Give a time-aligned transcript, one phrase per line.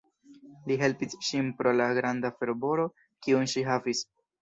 [0.71, 2.91] Li helpis ŝin pro la granda fervoro
[3.27, 4.07] kiun ŝi havis.